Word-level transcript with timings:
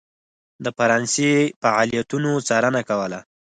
د 0.63 0.65
فرانسې 0.77 1.31
فعالیتونو 1.61 2.31
څارنه 2.47 2.81
کوله. 2.89 3.19